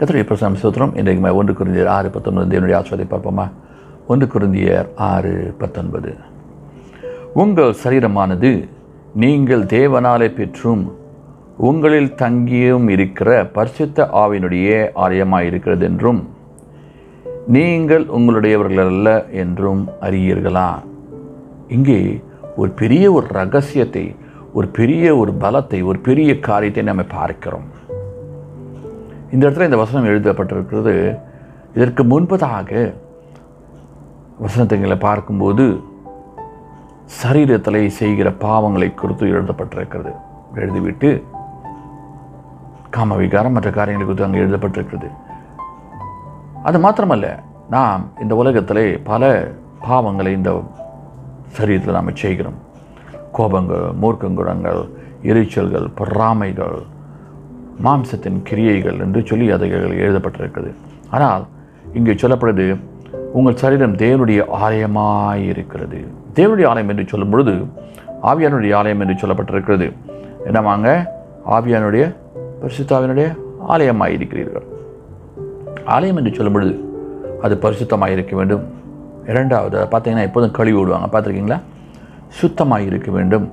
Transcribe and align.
கத்திரி 0.00 0.22
பிரசனம் 0.28 0.56
சோத்திரம். 0.62 0.90
இன்றைக்கு 0.98 1.34
ஒன்று 1.34 1.52
குருந்தியர் 1.58 1.90
ஆறு 1.92 2.08
பத்தொன்பது. 2.10 2.46
தேவனுடைய 2.52 2.76
ஆசிரியத்தை 2.78 3.06
பார்ப்போமா? 3.12 3.44
ஒன்று 4.06 4.26
குருந்தியர் 4.26 4.88
ஆறு 4.94 5.54
பத்தொன்பது. 5.58 6.10
உங்கள் 7.42 7.72
சரீரமானது 7.84 8.50
நீங்கள் 9.22 9.62
தேவனாலே 9.62 10.28
பெற்றும் 10.34 10.82
உங்களில் 11.68 12.10
தங்கியும் 12.22 12.88
இருக்கிற 12.88 13.46
பரிசுத்த 13.56 14.08
ஆவினுடைய 14.22 14.90
ஆலயமாக 15.04 15.48
இருக்கிறது 15.50 15.84
என்றும் 15.84 16.20
நீங்கள் 17.56 18.04
உங்களுடையவர்கள் 18.18 18.90
அல்ல 18.92 19.08
என்றும் 19.44 19.82
அறியீர்களா? 20.00 20.68
இங்கே 21.68 22.00
ஒரு 22.56 22.70
பெரிய 22.82 23.12
ஒரு 23.12 23.26
ரகசியத்தை 23.40 24.06
ஒரு 24.52 24.68
பெரிய 24.80 25.16
ஒரு 25.16 25.34
பலத்தை 25.40 25.80
ஒரு 25.84 25.98
பெரிய 26.10 26.30
காரியத்தை 26.50 26.84
நம்ம 26.84 27.02
பார்க்கிறோம். 27.18 27.66
இந்த 29.32 29.48
இடத்துல 29.48 29.64
இந்த 29.64 29.76
வசனம் 29.76 30.08
எழுதப்பட்டிருக்கிறது. 30.08 31.18
இதற்கு 31.74 32.02
முன்பதாக 32.04 32.94
வசனத்தைங்களை 34.44 34.98
பார்க்கும்போது 34.98 35.80
சரீரத்தில் 37.22 37.86
செய்கிற 37.86 38.30
பாவங்களை 38.30 38.94
குறித்து 38.94 39.26
எழுதப்பட்டிருக்கிறது. 39.26 40.12
எழுதிவிட்டு 40.54 41.22
காமவிகாரம் 42.96 43.56
மற்ற 43.56 43.70
காரியங்களை 43.70 44.04
குறித்து 44.04 44.24
அங்கே 44.24 44.42
எழுதப்பட்டிருக்கிறது. 44.44 45.08
அது 46.62 46.78
மாத்திரமல்ல 46.78 47.38
நாம் 47.70 48.08
இந்த 48.20 48.34
உலகத்தில் 48.34 49.00
பல 49.04 49.48
பாவங்களை 49.88 50.32
இந்த 50.32 50.62
சரீரத்தில் 51.58 51.96
நாம் 51.98 52.16
செய்கிறோம். 52.16 52.58
கோபங்கள் 53.38 53.86
மூர்க்கங்குணங்கள் 54.02 54.90
எரிச்சல்கள் 55.22 55.88
பொறாமைகள் 55.94 56.78
மாம்சத்தின் 57.84 58.38
கிரியைகள் 58.42 58.98
என்று 58.98 59.20
சொல்லி 59.24 59.50
அதைகள் 59.50 59.96
எழுதப்பட்டிருக்கிறது. 60.04 60.70
ஆனால் 61.10 61.46
இங்கே 61.94 62.12
சொல்லப்படுது 62.12 62.66
உங்கள் 63.32 63.60
சரீரம் 63.62 63.96
தேவனுடைய 63.96 64.40
ஆலயமாக 64.64 65.38
இருக்கிறது 65.38 65.98
தேவனுடைய 66.34 66.66
ஆலயம் 66.66 66.88
என்று 66.88 67.04
சொல்லும் 67.06 67.30
பொழுது 67.30 67.54
ஆவியானுடைய 68.22 68.74
ஆலயம் 68.74 69.00
என்று 69.00 69.16
சொல்லப்பட்டிருக்கிறது. 69.22 69.92
என்னவாங்க 70.44 70.88
ஆவியானுடைய 71.56 72.04
பரிசுத்தாவினுடைய 72.62 73.26
ஆலயமாக 73.68 74.16
இருக்கிறீர்கள் 74.16 74.66
ஆலயம் 75.84 76.16
என்று 76.16 76.34
சொல்லும் 76.34 76.52
பொழுது 76.52 76.74
அது 77.42 77.54
பரிசுத்தமாக 77.62 78.14
இருக்க 78.16 78.36
வேண்டும். 78.36 78.64
இரண்டாவது 79.26 79.78
பார்த்தீங்கன்னா 79.92 80.26
எப்போதும் 80.28 80.50
கழுவி 80.50 80.78
விடுவாங்க. 80.78 81.08
பார்த்துருக்கீங்களா? 81.12 81.60
சுத்தமாக 82.28 82.82
இருக்க 82.82 83.10
வேண்டும். 83.10 83.46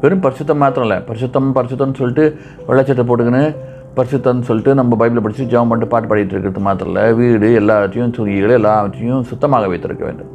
வெறும் 0.00 0.22
பரிசுத்தம் 0.24 0.60
மாத்திரம் 0.62 0.86
இல்லை 0.88 0.98
பரிசுத்தம் 1.08 1.48
பரிசுத்தம்னு 1.56 1.98
சொல்லிட்டு 2.00 2.38
வெள்ளச்சட்டை 2.68 3.04
போட்டுக்கின்னு 3.08 3.56
பரிசுத்தம்னு 3.96 4.40
சொல்லிட்டு 4.40 4.74
நம்ம 4.74 4.96
பைபிளை 4.96 5.20
படித்து 5.20 5.44
ஜெபம் 5.44 5.70
பண்ணிட்டு 5.70 5.92
பாட்டு 5.92 6.08
பாடிட்டு 6.10 6.34
இருக்கிறது 6.34 6.60
மாத்திரம் 6.60 6.92
இல்லை 6.92 7.12
வீடு 7.12 7.60
எல்லாத்தையும் 7.60 8.12
சுருகிகளை 8.16 8.50
எல்லாவற்றையும் 8.50 9.22
சுத்தமாக 9.22 9.68
வைத்திருக்க 9.68 10.04
வேண்டும். 10.04 10.30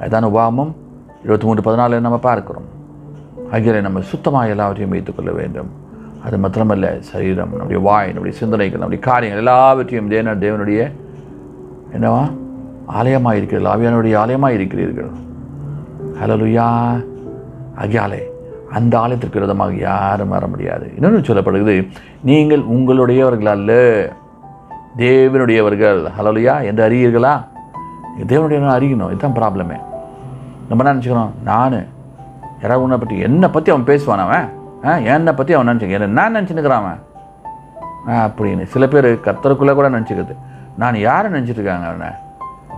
அதுதான் 0.00 0.24
உபாமம் 0.24 0.72
இருபத்தி 1.22 1.46
மூன்று 1.46 1.62
பதினாலு 1.70 2.00
நம்ம 2.00 2.18
பார்க்கிறோம். 2.18 2.68
ஆகிய 3.52 3.80
நம்ம 3.80 4.00
சுத்தமாக 4.00 4.48
எல்லாவற்றையும் 4.48 4.90
வைத்துக்கொள்ள 4.90 5.32
வேண்டும். 5.32 5.70
அது 6.24 6.36
மாத்திரமல்ல 6.36 6.98
சரீரம் 6.98 7.50
நம்முடைய 7.50 7.82
வாய் 7.82 8.06
நம்முடைய 8.06 8.38
சிந்தனைகள் 8.38 8.78
நம்முடைய 8.78 9.04
காரியங்கள் 9.04 9.42
எல்லாவற்றையும் 9.42 10.10
தேவன 10.10 10.38
தேவனுடைய 10.44 10.80
என்னவா? 11.96 12.22
ஆலயமாக 12.86 13.36
இருக்கிறீர்கள் 13.36 13.70
ஆவியானுடைய 13.72 14.16
ஆலயமாக 14.22 14.52
இருக்கிறீர்கள் 14.52 15.10
ஹலோ 16.20 16.36
லுயா 16.40 16.66
அகியாலே 17.82 18.22
அந்த 18.72 18.98
ஆலயத்திற்கு 18.98 19.38
விரோதமாக 19.38 19.74
யாரும் 19.74 20.28
வர 20.28 20.46
முடியாது. 20.46 20.92
இன்னொன்று 20.94 21.34
சொல்லப்படுகிறது 21.34 21.88
நீங்கள் 22.22 22.62
உங்களுடையவர்கள் 22.62 23.44
அல்ல. 23.44 23.72
தேவனுடையவர்கள். 24.96 26.06
ஹலோலியா 26.18 26.64
எந்த 26.64 26.88
அறியீர்களா? 26.88 27.44
தேவனுடைய 28.26 28.58
அறியணும். 28.76 29.12
இதுதான் 29.12 29.34
ப்ராப்ளமே 29.34 29.80
நம்ம 30.68 30.84
என்ன 30.84 30.94
நினச்சிக்கிறோம்? 30.94 31.30
நான். 31.42 31.84
யாராவது 32.60 32.82
உன்னை 32.82 32.98
பற்றி 32.98 33.18
என்னை 33.18 33.48
பற்றி 33.48 33.72
அவன் 33.72 33.84
பேசுவான் 33.84 34.22
அவன். 34.24 34.48
ஆ 34.84 34.96
என்னை 34.96 35.32
பற்றி 35.32 35.52
அவன் 35.54 35.76
நினச்சிக்க 35.76 35.90
என்ன 35.90 36.06
நான் 36.06 36.36
நினச்சினுக்கிறான் 36.36 36.82
அவன். 36.82 37.00
ஆ 38.08 38.26
அப்படின்னு. 38.26 38.64
சில 38.64 38.88
பேர் 38.88 39.14
கத்தருக்குள்ளே 39.14 39.74
கூட 39.74 39.90
நினச்சிக்கிறது. 39.90 40.36
நான் 40.76 40.96
யாரை 40.96 41.30
நினச்சிட்டு 41.30 41.58
இருக்காங்க 41.58 41.86
அவனை? 41.86 42.06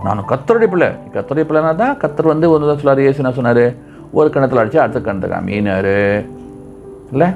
நான் 0.03 0.27
கத்தருடைய 0.27 0.67
பிள்ளை. 0.67 0.87
கத்தருடைய 0.87 1.45
பிள்ளைனா 1.49 1.75
தான் 1.75 1.97
கத்தர் 1.97 2.31
வந்து 2.33 2.51
ஒன்று 2.51 2.67
தான் 2.67 2.77
சொல்லார் 2.77 3.11
ஏசுனா 3.11 3.33
சொன்னார்? 3.33 3.87
ஒரு 4.11 4.29
கிணத்துல 4.29 4.65
அடிச்சு 4.65 4.77
அடுத்த 4.77 5.13
கிணத்துக்கு 5.13 5.41
மீனார் 5.43 6.25
இல்லை? 7.11 7.27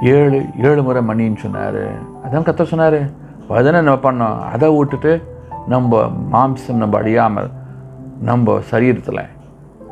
ஏழு 0.00 0.44
ஏழு 0.62 0.82
முறை 0.82 1.02
மணின்னு 1.02 1.36
சொன்னார். 1.36 1.94
அதான் 2.02 2.44
கத்த 2.44 2.62
சொன்னார். 2.62 3.10
அதனை 3.48 3.82
நம்ம 3.82 4.12
பண்ணோம். 4.12 4.42
அதை 4.42 4.76
விட்டுட்டு 4.76 5.22
நம்ம 5.66 6.12
மாம்சம் 6.32 6.72
நம்ம 6.72 6.98
அழியாமல் 6.98 7.50
நம்ம 8.20 8.60
சரீரத்தில் 8.70 9.28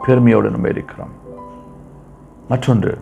பெருமையோடு 0.07 0.51
நம்ம 0.51 0.69
இருக்கிறோம். 0.69 1.11
மற்றொன்று. 2.49 2.99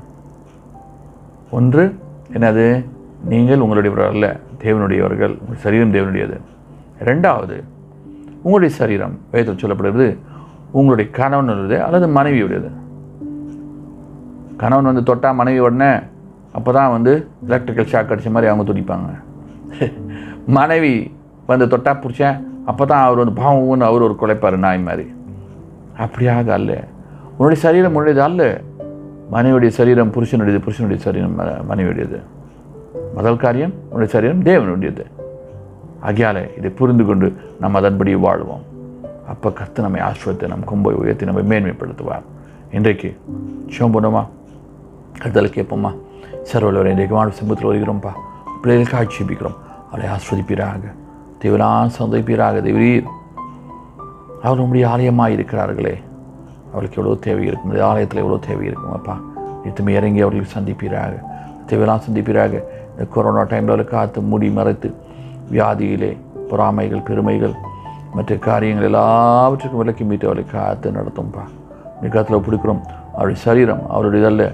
ஒன்று 1.51 1.99
என்னது? 2.33 2.85
நீங்கள் 3.25 3.59
உங்களுடையவர்கள் 3.59 4.09
அல்ல 4.09 4.37
தேவனுடையவர்கள். 4.59 5.39
உங்கள் 5.39 5.57
சரீரம் 5.57 5.95
தேவனுடையது. 5.95 6.41
ரெண்டாவது 7.05 7.63
உங்களுடைய 8.37 8.75
சரீரம் 8.75 9.19
வேதத்தில் 9.31 9.71
சொல்லப்படுகிறது 9.71 10.19
உங்களுடைய 10.71 11.11
கணவனுடையது 11.15 11.79
அல்லது 11.79 12.07
மனைவியுடையது 12.07 12.71
கணவன் 14.57 14.95
வந்து 14.95 15.15
தொட்டா 15.15 15.35
மனைவி 15.35 15.59
உடனே 15.59 15.99
அப்போ 16.53 16.73
தான் 16.73 16.91
வந்து 16.91 17.27
எலக்ட்ரிக்கல் 17.47 17.85
ஷாக் 17.85 18.09
அடித்த 18.09 18.31
மாதிரி 18.31 18.53
அவங்க 18.53 18.73
துடிப்பாங்க. 18.73 19.23
மனைவி 20.47 21.15
வந்து 21.47 21.67
தொட்டா 21.67 21.97
பிடிச்சேன் 21.97 22.45
அப்போ 22.67 22.85
தான் 22.85 23.05
அவர் 23.05 23.17
வந்து 23.17 23.43
பாவம்னு 23.43 23.81
அவர் 23.81 24.03
ஒரு 24.03 24.17
குலைப்பார் 24.21 24.57
நாய் 24.57 24.79
மாதிரி. 24.79 25.13
அப்படியாக 25.99 26.49
அல்ல. 26.49 26.85
உன்னுடைய 27.31 27.63
சரீரம் 27.63 27.97
உன்னுடையது 27.97 28.17
அல்ல. 28.17 28.61
மனைவியுடைய 29.33 29.67
சரீரம் 29.67 30.11
புருஷனுடையது 30.11 30.59
புருஷனுடைய 30.59 31.03
சரீரம் 31.03 31.39
மனைவியுடையது. 31.71 32.23
முதல் 33.15 33.37
காரியம் 33.37 33.73
உன்னுடைய 33.91 34.07
சரீரம் 34.07 34.43
தேவனுடையது. 34.43 35.05
ஆகியால 36.03 36.59
இதை 36.59 36.71
புரிந்து 36.71 37.05
கொண்டு 37.05 37.33
நாம் 37.61 37.75
அதன்படி 37.75 38.15
வாழ்வோம். 38.15 38.68
அப்போ 39.29 39.51
கர்த்தர் 39.51 39.85
நம்மை 39.85 40.01
ஆசிரியத்தை 40.01 40.49
நம் 40.49 40.65
கொம்பை 40.65 40.95
உயர்த்தி 40.95 41.25
நம்மை 41.25 41.43
மேன்மைப்படுத்துவார். 41.51 42.25
இன்றைக்கு 42.73 43.21
சிவம் 43.71 43.95
பண்ணுமா 43.95 44.23
கருத்தலை 45.19 45.51
கேட்போமா? 45.57 45.91
சர்வலோர் 46.53 46.87
இன்றைக்கு 46.87 47.15
வாழ் 47.15 47.33
சிம்பத்தில் 47.41 47.71
வருகிறோம்ப்பா. 47.71 48.13
பிள்ளைகளுக்கு 48.63 48.97
ஆட்சேபிக்கிறோம். 49.01 49.57
அவளை 49.91 50.09
ஆஸ்வதிப்பீராக 50.11 50.81
தேவனான் 51.43 51.91
சந்திப்பீராக 51.99 52.61
தேவரீர் 52.67 53.07
அவர் 54.43 54.59
நம்முடைய 54.59 54.89
ஆலயமாக 54.89 55.35
இருக்கிறார்களே. 55.35 55.95
அவளுக்கு 56.73 56.97
எவ்வளோ 56.97 57.19
தேவை 57.21 57.47
இருக்கும்? 57.47 57.73
இந்த 57.73 57.87
ஆலயத்தில் 57.87 58.21
எவ்வளோ 58.21 58.39
தேவை 58.47 58.67
இருக்கும் 58.67 58.93
அப்பா? 58.93 59.21
நித்தமே 59.65 59.89
இறங்கி 59.89 60.21
அவர்களுக்கு 60.21 60.57
சந்திப்பீராக. 60.59 61.15
தேவையெல்லாம் 61.67 62.05
சந்திப்பீராக. 62.09 62.53
இந்த 62.91 63.05
கொரோனா 63.11 63.43
டைமில் 63.43 63.73
அவளை 63.73 63.85
காத்து 63.85 64.21
மூடி 64.21 64.51
மறைத்து 64.51 64.95
வியாதியிலே 65.53 66.17
பொறாமைகள் 66.51 67.05
பெருமைகள் 67.05 67.55
மற்ற 68.15 68.37
காரியங்கள் 68.37 68.85
எல்லாவற்றுக்கும் 68.85 69.79
விலக்கி 69.79 70.05
மீட்டு 70.05 70.27
அவளை 70.27 70.45
காத்து 70.45 70.91
நடத்தும்பா. 70.91 71.43
நீ 72.03 72.09
காத்தில் 72.09 72.37
பிடிக்கிறோம். 72.37 72.81
அவருடைய 73.13 73.41
சரீரம் 73.43 73.91
அவருடைய 73.91 74.27
அவருடையதல்ல 74.27 74.45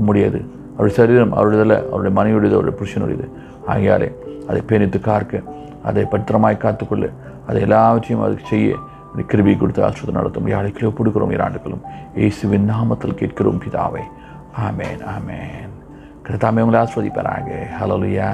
உம்முடையது 0.00 0.40
அவருடைய 0.72 0.96
சரீரம் 1.02 1.32
அவருடைய 1.32 1.64
அவருடையதல்ல 1.64 1.88
அவருடைய 1.92 2.14
மனைவியுடையது 2.20 2.56
அவருடைய 2.58 2.76
புருஷனுடையது 2.80 3.26
ஆகையாலே 3.66 4.08
அதை 4.48 4.62
பேணித்து 4.68 5.00
காக்க 5.00 5.42
அதை 5.84 6.04
பத்திரமாய் 6.04 6.62
காத்துக்கொள்ளு. 6.62 7.10
அதை 7.48 7.60
எல்லாவற்றையும் 7.60 8.26
அதுக்கு 8.26 8.46
செய்ய 8.46 8.76
கிருபி 9.16 9.58
கொடுத்து 9.58 9.84
ஆசிரியர் 9.84 10.14
நடத்தும். 10.14 10.46
யாழைக்கிலோ 10.46 10.92
கொடுக்கிறோம். 10.98 11.34
இராண்டுகளும் 11.36 11.82
இயேசுவின் 12.14 12.70
நாமத்தில் 12.70 13.14
கேட்கிறோம் 13.14 13.62
பிதாவை. 13.62 14.02
ஆமேன் 14.68 15.02
ஆமேன். 15.16 15.68
கிருத்தாமே 16.26 16.60
உங்களை 16.60 16.80
ஆஸ்வதிப்பாராங்க 16.80 17.52
ஹலோ 17.80 17.96
லுயா 18.04 18.30